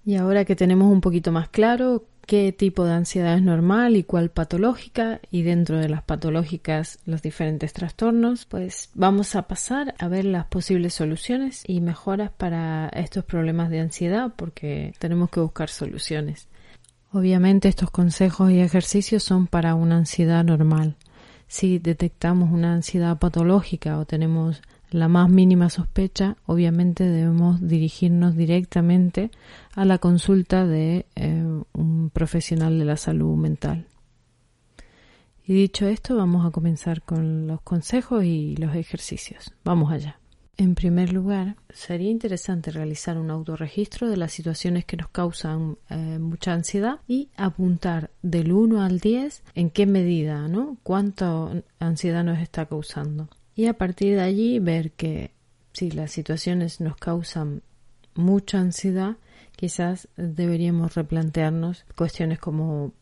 Y 0.05 0.17
ahora 0.17 0.45
que 0.45 0.55
tenemos 0.55 0.91
un 0.91 1.01
poquito 1.01 1.31
más 1.31 1.49
claro 1.49 2.05
qué 2.25 2.51
tipo 2.51 2.85
de 2.85 2.93
ansiedad 2.93 3.35
es 3.35 3.41
normal 3.41 3.95
y 3.95 4.03
cuál 4.03 4.29
patológica 4.29 5.19
y 5.31 5.43
dentro 5.43 5.79
de 5.79 5.89
las 5.89 6.03
patológicas 6.03 6.99
los 7.05 7.21
diferentes 7.21 7.73
trastornos, 7.73 8.45
pues 8.45 8.89
vamos 8.93 9.35
a 9.35 9.47
pasar 9.47 9.95
a 9.99 10.07
ver 10.07 10.25
las 10.25 10.45
posibles 10.45 10.93
soluciones 10.93 11.63
y 11.67 11.81
mejoras 11.81 12.31
para 12.31 12.89
estos 12.89 13.23
problemas 13.23 13.69
de 13.69 13.79
ansiedad 13.79 14.33
porque 14.35 14.93
tenemos 14.99 15.29
que 15.29 15.39
buscar 15.39 15.69
soluciones. 15.69 16.47
Obviamente 17.11 17.69
estos 17.69 17.91
consejos 17.91 18.51
y 18.51 18.59
ejercicios 18.59 19.23
son 19.23 19.47
para 19.47 19.75
una 19.75 19.97
ansiedad 19.97 20.43
normal. 20.43 20.95
Si 21.47 21.79
detectamos 21.79 22.51
una 22.51 22.73
ansiedad 22.73 23.17
patológica 23.19 23.99
o 23.99 24.05
tenemos 24.05 24.61
la 24.91 25.07
más 25.07 25.29
mínima 25.29 25.69
sospecha, 25.69 26.37
obviamente 26.45 27.03
debemos 27.03 27.65
dirigirnos 27.65 28.35
directamente 28.35 29.31
a 29.75 29.85
la 29.85 29.97
consulta 29.97 30.65
de 30.65 31.05
eh, 31.15 31.54
un 31.73 32.09
profesional 32.09 32.77
de 32.79 32.85
la 32.85 32.97
salud 32.97 33.35
mental. 33.35 33.87
Y 35.45 35.53
dicho 35.53 35.87
esto, 35.87 36.15
vamos 36.15 36.45
a 36.45 36.51
comenzar 36.51 37.03
con 37.03 37.47
los 37.47 37.61
consejos 37.61 38.23
y 38.23 38.55
los 38.57 38.75
ejercicios. 38.75 39.53
Vamos 39.63 39.91
allá. 39.91 40.19
En 40.57 40.73
primer 40.73 41.11
lugar, 41.11 41.57
sería 41.69 42.09
interesante 42.09 42.71
realizar 42.71 43.17
un 43.17 43.29
autorregistro 43.29 44.09
de 44.09 44.17
las 44.17 44.31
situaciones 44.31 44.85
que 44.85 44.95
nos 44.95 45.09
causan 45.09 45.77
eh, 45.89 46.17
mucha 46.17 46.53
ansiedad 46.53 47.01
y 47.07 47.29
apuntar 47.35 48.11
del 48.21 48.53
1 48.53 48.81
al 48.81 48.99
10 48.99 49.43
en 49.53 49.69
qué 49.69 49.85
medida, 49.85 50.47
¿no? 50.47 50.77
Cuánta 50.81 51.61
ansiedad 51.79 52.23
nos 52.23 52.39
está 52.39 52.65
causando 52.65 53.27
y 53.55 53.67
a 53.67 53.73
partir 53.73 54.15
de 54.15 54.21
allí 54.21 54.59
ver 54.59 54.91
que 54.91 55.31
si 55.71 55.89
las 55.91 56.11
situaciones 56.11 56.81
nos 56.81 56.97
causan 56.97 57.63
mucha 58.15 58.59
ansiedad, 58.59 59.17
quizás 59.55 60.07
deberíamos 60.17 60.95
replantearnos 60.95 61.85
cuestiones 61.95 62.39
como 62.39 62.93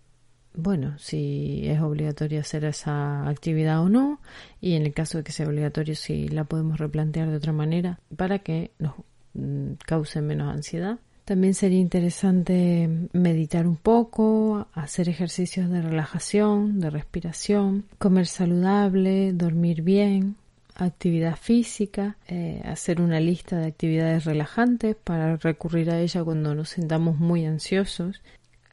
bueno, 0.55 0.97
si 0.99 1.63
es 1.65 1.81
obligatorio 1.81 2.39
hacer 2.39 2.65
esa 2.65 3.27
actividad 3.27 3.81
o 3.81 3.89
no, 3.89 4.21
y 4.61 4.75
en 4.75 4.83
el 4.83 4.93
caso 4.93 5.17
de 5.17 5.23
que 5.23 5.31
sea 5.31 5.47
obligatorio, 5.47 5.95
si 5.95 6.27
la 6.27 6.43
podemos 6.43 6.77
replantear 6.77 7.29
de 7.29 7.37
otra 7.37 7.53
manera 7.53 7.99
para 8.15 8.39
que 8.39 8.71
nos 8.77 8.93
mm, 9.33 9.73
cause 9.85 10.21
menos 10.21 10.53
ansiedad. 10.53 10.99
También 11.25 11.53
sería 11.53 11.79
interesante 11.79 13.09
meditar 13.13 13.65
un 13.65 13.77
poco, 13.77 14.67
hacer 14.73 15.07
ejercicios 15.07 15.69
de 15.69 15.81
relajación, 15.81 16.81
de 16.81 16.89
respiración, 16.89 17.85
comer 17.97 18.27
saludable, 18.27 19.31
dormir 19.31 19.83
bien, 19.83 20.35
actividad 20.75 21.35
física, 21.35 22.17
eh, 22.27 22.61
hacer 22.65 23.01
una 23.01 23.19
lista 23.19 23.57
de 23.57 23.67
actividades 23.67 24.25
relajantes 24.25 24.95
para 24.95 25.37
recurrir 25.37 25.89
a 25.91 25.99
ella 25.99 26.23
cuando 26.23 26.55
nos 26.55 26.69
sintamos 26.69 27.19
muy 27.19 27.45
ansiosos. 27.45 28.21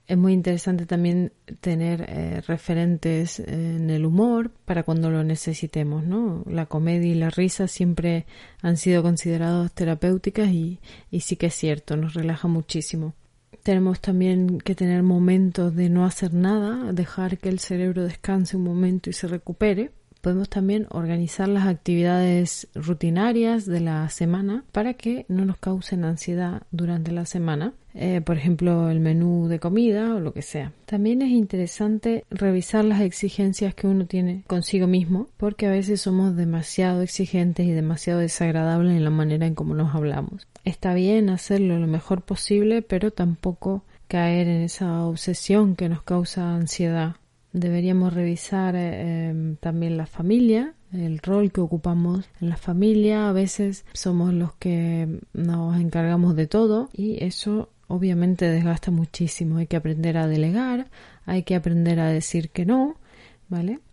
Es 0.06 0.18
muy 0.18 0.32
interesante 0.32 0.86
también 0.86 1.32
tener 1.60 2.04
eh, 2.08 2.40
referentes 2.40 3.38
en 3.38 3.90
el 3.90 4.04
humor 4.04 4.50
para 4.64 4.82
cuando 4.82 5.08
lo 5.08 5.22
necesitemos, 5.22 6.04
¿no? 6.04 6.42
La 6.48 6.66
comedia 6.66 7.12
y 7.12 7.14
la 7.14 7.30
risa 7.30 7.68
siempre 7.68 8.26
han 8.60 8.76
sido 8.76 9.04
considerados 9.04 9.70
terapéuticas 9.72 10.48
y, 10.48 10.80
y 11.12 11.20
sí 11.20 11.36
que 11.36 11.46
es 11.46 11.54
cierto, 11.54 11.96
nos 11.96 12.14
relaja 12.14 12.48
muchísimo. 12.48 13.14
Tenemos 13.62 14.00
también 14.00 14.58
que 14.58 14.74
tener 14.74 15.04
momentos 15.04 15.76
de 15.76 15.90
no 15.90 16.04
hacer 16.04 16.34
nada, 16.34 16.92
dejar 16.92 17.38
que 17.38 17.48
el 17.48 17.60
cerebro 17.60 18.02
descanse 18.02 18.56
un 18.56 18.64
momento 18.64 19.10
y 19.10 19.12
se 19.12 19.28
recupere 19.28 19.92
podemos 20.20 20.48
también 20.48 20.86
organizar 20.90 21.48
las 21.48 21.66
actividades 21.66 22.68
rutinarias 22.74 23.66
de 23.66 23.80
la 23.80 24.08
semana 24.08 24.64
para 24.72 24.94
que 24.94 25.24
no 25.28 25.44
nos 25.44 25.58
causen 25.58 26.04
ansiedad 26.04 26.62
durante 26.70 27.12
la 27.12 27.26
semana. 27.26 27.72
Eh, 27.94 28.20
por 28.20 28.36
ejemplo, 28.36 28.88
el 28.88 29.00
menú 29.00 29.48
de 29.48 29.58
comida 29.58 30.14
o 30.14 30.20
lo 30.20 30.32
que 30.32 30.42
sea. 30.42 30.72
También 30.86 31.22
es 31.22 31.30
interesante 31.30 32.24
revisar 32.30 32.84
las 32.84 33.00
exigencias 33.00 33.74
que 33.74 33.88
uno 33.88 34.06
tiene 34.06 34.44
consigo 34.46 34.86
mismo, 34.86 35.26
porque 35.36 35.66
a 35.66 35.70
veces 35.70 36.00
somos 36.00 36.36
demasiado 36.36 37.02
exigentes 37.02 37.66
y 37.66 37.72
demasiado 37.72 38.20
desagradables 38.20 38.96
en 38.96 39.02
la 39.02 39.10
manera 39.10 39.46
en 39.46 39.56
cómo 39.56 39.74
nos 39.74 39.94
hablamos. 39.94 40.46
Está 40.64 40.94
bien 40.94 41.30
hacerlo 41.30 41.78
lo 41.78 41.88
mejor 41.88 42.22
posible, 42.22 42.82
pero 42.82 43.10
tampoco 43.10 43.82
caer 44.06 44.48
en 44.48 44.62
esa 44.62 45.04
obsesión 45.04 45.76
que 45.76 45.88
nos 45.88 46.02
causa 46.02 46.54
ansiedad 46.54 47.16
Deberíamos 47.52 48.12
revisar 48.12 48.76
eh, 48.76 49.28
em, 49.28 49.56
también 49.56 49.96
la 49.96 50.06
familia, 50.06 50.74
el 50.92 51.18
rol 51.18 51.52
que 51.52 51.60
ocupamos 51.60 52.28
en 52.40 52.48
la 52.48 52.56
familia. 52.56 53.28
A 53.28 53.32
veces 53.32 53.84
somos 53.92 54.32
los 54.32 54.54
que 54.54 55.20
nos 55.32 55.78
encargamos 55.80 56.36
de 56.36 56.46
todo 56.46 56.90
y 56.92 57.22
eso 57.24 57.68
obviamente 57.88 58.48
desgasta 58.48 58.90
muchísimo. 58.90 59.56
Hay 59.56 59.66
que 59.66 59.76
aprender 59.76 60.16
a 60.16 60.28
delegar, 60.28 60.88
hay 61.26 61.42
que 61.42 61.56
aprender 61.56 61.98
a 62.00 62.08
decir 62.08 62.50
que 62.50 62.64
no, 62.64 62.96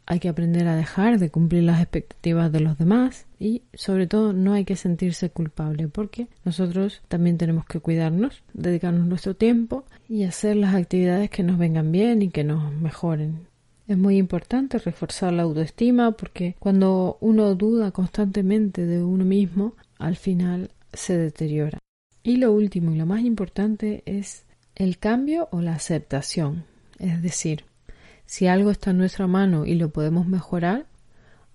Hay 0.06 0.20
que 0.20 0.30
aprender 0.30 0.68
a 0.68 0.76
dejar 0.76 1.20
de 1.20 1.30
cumplir 1.30 1.64
las 1.64 1.82
expectativas 1.82 2.52
de 2.52 2.60
los 2.60 2.78
demás 2.78 3.26
y 3.40 3.64
sobre 3.74 4.08
todo 4.08 4.32
no 4.32 4.54
hay 4.54 4.66
que 4.66 4.76
sentirse 4.76 5.30
culpable 5.30 5.88
porque 5.88 6.28
nosotros 6.46 7.02
también 7.08 7.38
tenemos 7.38 7.66
que 7.66 7.80
cuidarnos, 7.80 8.44
dedicarnos 8.54 9.08
nuestro 9.08 9.36
tiempo 9.36 9.84
y 10.08 10.24
hacer 10.24 10.56
las 10.56 10.76
actividades 10.76 11.30
que 11.30 11.44
nos 11.44 11.58
vengan 11.58 11.92
bien 11.92 12.22
y 12.22 12.30
que 12.30 12.44
nos 12.44 12.72
mejoren. 12.72 13.48
Es 13.88 13.98
muy 13.98 14.18
importante 14.18 14.78
reforzar 14.78 15.34
la 15.34 15.44
autoestima 15.44 16.12
porque 16.12 16.56
cuando 16.60 17.18
uno 17.20 17.56
duda 17.56 17.92
constantemente 17.92 18.86
de 18.86 19.04
uno 19.04 19.26
mismo, 19.26 19.74
al 19.98 20.18
final 20.18 20.72
se 20.94 21.18
deteriora. 21.18 21.80
Y 22.22 22.38
lo 22.38 22.52
último 22.52 22.92
y 22.92 22.98
lo 22.98 23.06
más 23.06 23.22
importante 23.22 24.04
es 24.06 24.46
el 24.76 25.00
cambio 25.00 25.48
o 25.52 25.62
la 25.62 25.74
aceptación. 25.74 26.66
Es 27.00 27.22
decir, 27.22 27.64
si 28.28 28.48
algo 28.48 28.70
está 28.72 28.92
en 28.92 28.98
nuestra 28.98 29.26
mano 29.26 29.66
y 29.66 29.74
lo 29.76 29.90
podemos 29.90 30.28
mejorar, 30.28 30.86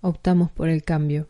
optamos 0.01 0.51
por 0.51 0.69
el 0.69 0.83
cambio. 0.83 1.27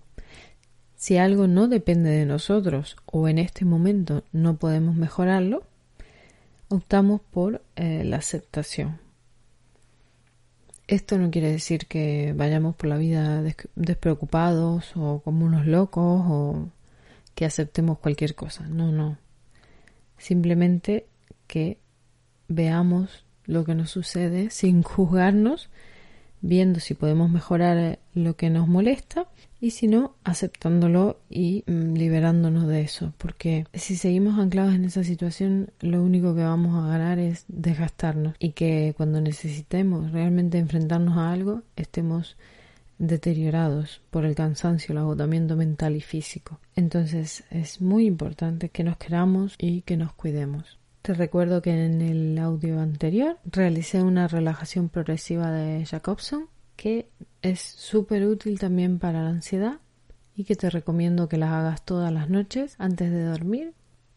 Si 0.95 1.17
algo 1.17 1.47
no 1.47 1.67
depende 1.67 2.09
de 2.09 2.25
nosotros 2.25 2.95
o 3.05 3.27
en 3.27 3.37
este 3.37 3.65
momento 3.65 4.23
no 4.31 4.55
podemos 4.55 4.95
mejorarlo, 4.95 5.63
optamos 6.69 7.19
por 7.19 7.61
eh, 7.75 8.05
la 8.05 8.17
aceptación. 8.17 8.99
Esto 10.87 11.17
no 11.17 11.29
quiere 11.29 11.51
decir 11.51 11.87
que 11.87 12.33
vayamos 12.35 12.75
por 12.75 12.87
la 12.87 12.97
vida 12.97 13.43
despreocupados 13.75 14.93
o 14.95 15.21
como 15.23 15.45
unos 15.45 15.67
locos 15.67 16.23
o 16.25 16.69
que 17.35 17.45
aceptemos 17.45 17.99
cualquier 17.99 18.33
cosa. 18.33 18.65
No, 18.67 18.93
no. 18.93 19.17
Simplemente 20.17 21.05
que 21.47 21.79
veamos 22.47 23.22
lo 23.45 23.65
que 23.65 23.75
nos 23.75 23.91
sucede 23.91 24.49
sin 24.49 24.83
juzgarnos 24.83 25.69
viendo 26.43 26.81
si 26.81 26.93
podemos 26.93 27.31
mejorar 27.31 27.77
eh, 27.77 27.99
lo 28.13 28.35
que 28.35 28.51
nos 28.51 28.67
molesta 28.67 29.27
y 29.59 29.71
si 29.71 29.87
no, 29.87 30.15
aceptándolo 30.25 31.21
y 31.29 31.63
mm, 31.65 31.93
liberándonos 31.93 32.67
de 32.67 32.81
eso. 32.81 33.13
Porque 33.17 33.65
si 33.73 33.95
seguimos 33.95 34.37
anclados 34.37 34.75
en 34.75 34.83
esa 34.83 35.03
situación, 35.05 35.71
lo 35.79 36.03
único 36.03 36.35
que 36.35 36.43
vamos 36.43 36.75
a 36.75 36.87
ganar 36.87 37.17
es 37.17 37.45
desgastarnos 37.47 38.35
y 38.39 38.51
que 38.51 38.93
cuando 38.95 39.21
necesitemos 39.21 40.11
realmente 40.11 40.57
enfrentarnos 40.57 41.17
a 41.17 41.31
algo, 41.31 41.63
estemos 41.77 42.35
deteriorados 42.99 44.01
por 44.11 44.25
el 44.25 44.35
cansancio, 44.35 44.91
el 44.91 44.99
agotamiento 44.99 45.55
mental 45.55 45.95
y 45.95 46.01
físico. 46.01 46.59
Entonces 46.75 47.45
es 47.51 47.79
muy 47.79 48.05
importante 48.05 48.67
que 48.67 48.83
nos 48.83 48.97
queramos 48.97 49.55
y 49.57 49.81
que 49.81 49.95
nos 49.95 50.13
cuidemos. 50.13 50.77
Te 51.03 51.13
recuerdo 51.13 51.61
que 51.61 51.71
en 51.71 52.01
el 52.01 52.39
audio 52.39 52.79
anterior 52.79 53.37
realicé 53.43 54.01
una 54.01 54.29
relajación 54.29 54.87
progresiva 54.87 55.51
de 55.51 55.85
Jacobson 55.85 56.47
que 56.77 57.09
es 57.41 57.59
súper 57.59 58.25
útil 58.25 58.57
también 58.57 58.99
para 58.99 59.21
la 59.21 59.31
ansiedad 59.31 59.81
y 60.33 60.45
que 60.45 60.55
te 60.55 60.69
recomiendo 60.69 61.27
que 61.27 61.35
las 61.35 61.51
hagas 61.51 61.83
todas 61.83 62.09
las 62.13 62.29
noches 62.29 62.75
antes 62.77 63.11
de 63.11 63.25
dormir. 63.25 63.73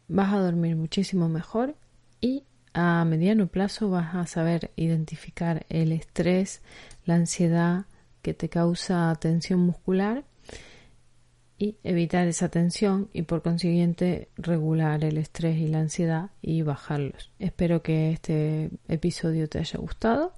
Vas 0.06 0.32
a 0.32 0.38
dormir 0.38 0.76
muchísimo 0.76 1.28
mejor 1.28 1.74
y 2.20 2.44
a 2.72 3.04
mediano 3.04 3.48
plazo 3.48 3.90
vas 3.90 4.14
a 4.14 4.24
saber 4.28 4.70
identificar 4.76 5.66
el 5.68 5.90
estrés, 5.90 6.62
la 7.04 7.16
ansiedad 7.16 7.86
que 8.22 8.32
te 8.32 8.48
causa 8.48 9.12
tensión 9.18 9.58
muscular 9.58 10.22
y 11.58 11.76
evitar 11.84 12.28
esa 12.28 12.48
tensión 12.48 13.08
y 13.12 13.22
por 13.22 13.42
consiguiente 13.42 14.28
regular 14.36 15.04
el 15.04 15.18
estrés 15.18 15.58
y 15.58 15.68
la 15.68 15.80
ansiedad 15.80 16.30
y 16.42 16.62
bajarlos. 16.62 17.30
Espero 17.38 17.82
que 17.82 18.12
este 18.12 18.70
episodio 18.88 19.48
te 19.48 19.58
haya 19.58 19.78
gustado. 19.78 20.32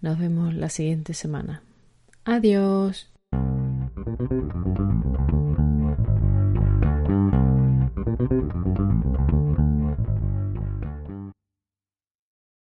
Nos 0.00 0.18
vemos 0.18 0.54
la 0.54 0.68
siguiente 0.68 1.14
semana. 1.14 1.62
Adiós. 2.24 3.10